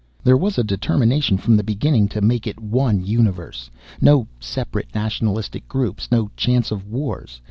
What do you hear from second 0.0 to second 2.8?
"There was a determination from the beginning to make it